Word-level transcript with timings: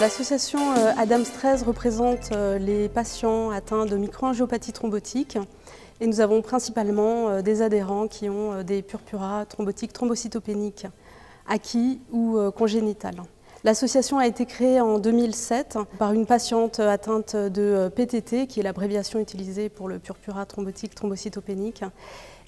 L'association 0.00 0.60
euh, 0.78 0.92
Adams 0.96 1.24
13 1.24 1.62
représente 1.62 2.32
euh, 2.32 2.56
les 2.56 2.88
patients 2.88 3.50
atteints 3.50 3.84
de 3.84 3.98
microangiopathie 3.98 4.72
thrombotique 4.72 5.36
et 6.00 6.06
nous 6.06 6.22
avons 6.22 6.40
principalement 6.40 7.28
euh, 7.28 7.42
des 7.42 7.60
adhérents 7.60 8.08
qui 8.08 8.30
ont 8.30 8.62
des 8.62 8.80
purpura 8.80 9.44
thrombotiques 9.44 9.92
thrombocytopéniques 9.92 10.86
acquis 11.46 12.00
ou 12.12 12.38
congénitales. 12.56 13.20
L'association 13.62 14.16
a 14.18 14.26
été 14.26 14.46
créée 14.46 14.80
en 14.80 14.98
2007 14.98 15.76
par 15.98 16.14
une 16.14 16.24
patiente 16.24 16.80
atteinte 16.80 17.34
de 17.36 17.90
PTT, 17.94 18.46
qui 18.46 18.60
est 18.60 18.62
l'abréviation 18.62 19.18
utilisée 19.18 19.68
pour 19.68 19.88
le 19.88 19.98
purpura 19.98 20.46
thrombotique 20.46 20.94
thrombocytopénique, 20.94 21.82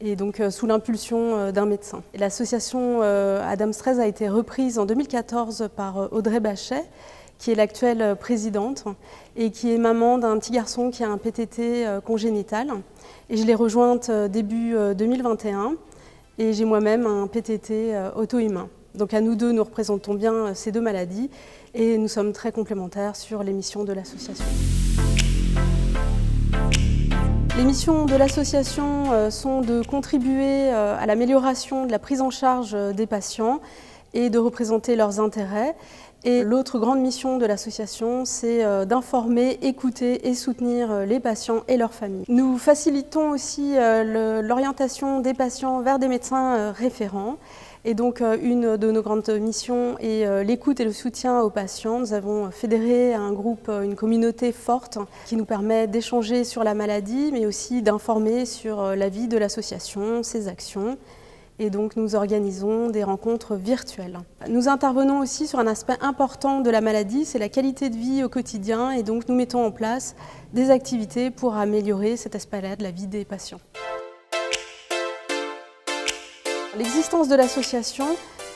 et 0.00 0.14
donc 0.14 0.40
sous 0.50 0.66
l'impulsion 0.66 1.50
d'un 1.50 1.66
médecin. 1.66 2.02
L'association 2.14 3.02
Adams 3.02 3.74
13 3.74 3.98
a 3.98 4.06
été 4.06 4.28
reprise 4.28 4.78
en 4.78 4.86
2014 4.86 5.70
par 5.74 6.12
Audrey 6.12 6.38
Bachet, 6.38 6.84
qui 7.44 7.50
est 7.50 7.54
l'actuelle 7.54 8.16
présidente 8.18 8.84
et 9.36 9.50
qui 9.50 9.70
est 9.70 9.76
maman 9.76 10.16
d'un 10.16 10.38
petit 10.38 10.50
garçon 10.50 10.90
qui 10.90 11.04
a 11.04 11.10
un 11.10 11.18
PTT 11.18 11.86
euh, 11.86 12.00
congénital. 12.00 12.70
Et 13.28 13.36
je 13.36 13.44
l'ai 13.44 13.54
rejointe 13.54 14.08
euh, 14.08 14.28
début 14.28 14.74
2021 14.96 15.58
euh, 15.58 15.68
et 16.38 16.54
j'ai 16.54 16.64
moi-même 16.64 17.06
un 17.06 17.26
PTT 17.26 17.94
auto-humain. 18.16 18.70
Donc 18.94 19.12
à 19.12 19.20
nous 19.20 19.34
deux, 19.34 19.52
nous 19.52 19.62
représentons 19.62 20.14
bien 20.14 20.54
ces 20.54 20.72
deux 20.72 20.80
maladies 20.80 21.28
et 21.74 21.98
nous 21.98 22.08
sommes 22.08 22.32
très 22.32 22.50
complémentaires 22.50 23.14
sur 23.14 23.42
les 23.42 23.52
missions 23.52 23.84
de 23.84 23.92
l'association. 23.92 24.46
Les 27.58 27.64
missions 27.64 28.06
de 28.06 28.16
l'association 28.16 29.30
sont 29.30 29.60
de 29.60 29.82
contribuer 29.86 30.70
à 30.70 31.04
l'amélioration 31.06 31.84
de 31.86 31.92
la 31.92 31.98
prise 31.98 32.20
en 32.20 32.30
charge 32.30 32.74
des 32.94 33.06
patients 33.06 33.60
et 34.14 34.30
de 34.30 34.38
représenter 34.38 34.96
leurs 34.96 35.20
intérêts. 35.20 35.74
Et 36.26 36.42
l'autre 36.42 36.78
grande 36.78 37.00
mission 37.00 37.36
de 37.36 37.44
l'association, 37.44 38.24
c'est 38.24 38.64
euh, 38.64 38.86
d'informer, 38.86 39.58
écouter 39.60 40.26
et 40.26 40.34
soutenir 40.34 40.90
euh, 40.90 41.04
les 41.04 41.20
patients 41.20 41.64
et 41.68 41.76
leurs 41.76 41.92
familles. 41.92 42.24
Nous 42.28 42.56
facilitons 42.56 43.28
aussi 43.28 43.74
euh, 43.76 44.40
l'orientation 44.40 45.20
des 45.20 45.34
patients 45.34 45.82
vers 45.82 45.98
des 45.98 46.08
médecins 46.08 46.72
référents. 46.72 47.36
Et 47.84 47.92
donc 47.92 48.22
une 48.22 48.78
de 48.78 48.90
nos 48.90 49.02
grandes 49.02 49.28
missions 49.28 49.98
est 49.98 50.42
l'écoute 50.42 50.80
et 50.80 50.86
le 50.86 50.92
soutien 50.92 51.42
aux 51.42 51.50
patients. 51.50 51.98
Nous 51.98 52.14
avons 52.14 52.50
fédéré 52.50 53.12
un 53.12 53.30
groupe, 53.30 53.68
une 53.68 53.94
communauté 53.94 54.52
forte 54.52 54.96
qui 55.26 55.36
nous 55.36 55.44
permet 55.44 55.86
d'échanger 55.86 56.44
sur 56.44 56.64
la 56.64 56.72
maladie, 56.72 57.28
mais 57.30 57.44
aussi 57.44 57.82
d'informer 57.82 58.46
sur 58.46 58.96
la 58.96 59.10
vie 59.10 59.28
de 59.28 59.36
l'association, 59.36 60.22
ses 60.22 60.48
actions 60.48 60.96
et 61.58 61.70
donc 61.70 61.96
nous 61.96 62.14
organisons 62.14 62.90
des 62.90 63.04
rencontres 63.04 63.54
virtuelles. 63.54 64.18
Nous 64.48 64.68
intervenons 64.68 65.20
aussi 65.20 65.46
sur 65.46 65.58
un 65.58 65.66
aspect 65.66 65.96
important 66.00 66.60
de 66.60 66.70
la 66.70 66.80
maladie, 66.80 67.24
c'est 67.24 67.38
la 67.38 67.48
qualité 67.48 67.90
de 67.90 67.96
vie 67.96 68.24
au 68.24 68.28
quotidien 68.28 68.90
et 68.90 69.02
donc 69.02 69.28
nous 69.28 69.34
mettons 69.34 69.64
en 69.64 69.70
place 69.70 70.16
des 70.52 70.70
activités 70.70 71.30
pour 71.30 71.54
améliorer 71.54 72.16
cet 72.16 72.34
aspect-là 72.34 72.76
de 72.76 72.82
la 72.82 72.90
vie 72.90 73.06
des 73.06 73.24
patients. 73.24 73.60
L'existence 76.76 77.28
de 77.28 77.36
l'association 77.36 78.06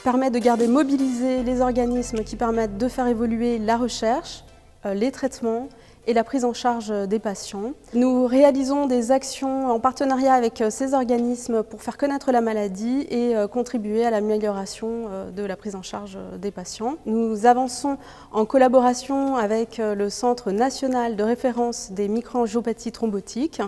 permet 0.03 0.31
de 0.31 0.39
garder 0.39 0.67
mobilisés 0.67 1.45
les 1.45 1.61
organismes 1.61 2.25
qui 2.25 2.35
permettent 2.35 2.79
de 2.79 2.89
faire 2.89 3.07
évoluer 3.07 3.59
la 3.59 3.77
recherche, 3.77 4.45
euh, 4.87 4.95
les 4.95 5.13
traitements 5.13 5.69
et 6.09 6.15
la 6.15 6.25
prise 6.25 6.47
en 6.47 6.55
charge 6.55 6.91
des 7.07 7.19
patients. 7.19 7.75
Nous 7.93 8.27
réalisons 8.27 8.87
des 8.87 9.13
actions 9.13 9.71
en 9.71 9.79
partenariat 9.79 10.33
avec 10.33 10.63
euh, 10.63 10.71
ces 10.71 10.95
organismes 10.95 11.63
pour 11.63 11.83
faire 11.83 11.99
connaître 11.99 12.33
la 12.33 12.41
maladie 12.41 13.07
et 13.11 13.37
euh, 13.37 13.47
contribuer 13.47 14.07
à 14.07 14.11
l'amélioration 14.11 14.89
euh, 15.11 15.31
de 15.31 15.43
la 15.43 15.55
prise 15.55 15.75
en 15.75 15.83
charge 15.83 16.19
des 16.41 16.51
patients. 16.51 16.97
Nous 17.05 17.45
avançons 17.45 17.99
en 18.33 18.47
collaboration 18.47 19.37
avec 19.37 19.77
le 19.79 20.09
Centre 20.09 20.51
national 20.51 21.15
de 21.15 21.23
référence 21.23 21.93
des 21.93 22.09
microangiopathies 22.09 22.93
thrombotiques 22.93 23.61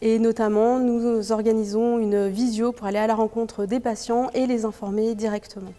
et 0.00 0.18
notamment 0.18 0.78
nous 0.78 1.32
organisons 1.32 1.98
une 1.98 2.28
visio 2.28 2.72
pour 2.72 2.86
aller 2.86 2.98
à 2.98 3.06
la 3.06 3.14
rencontre 3.14 3.66
des 3.66 3.80
patients 3.80 4.30
et 4.32 4.46
les 4.46 4.64
informer 4.64 5.14
directement. 5.14 5.72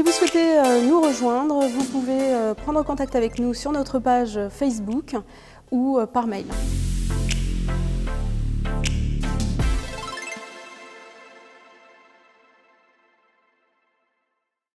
Si 0.00 0.06
vous 0.06 0.12
souhaitez 0.12 0.58
euh, 0.58 0.80
nous 0.88 0.98
rejoindre, 0.98 1.60
vous 1.66 1.84
pouvez 1.84 2.32
euh, 2.32 2.54
prendre 2.54 2.82
contact 2.82 3.14
avec 3.16 3.38
nous 3.38 3.52
sur 3.52 3.70
notre 3.70 3.98
page 3.98 4.40
Facebook 4.48 5.14
ou 5.70 5.98
euh, 5.98 6.06
par 6.06 6.26
mail. 6.26 6.46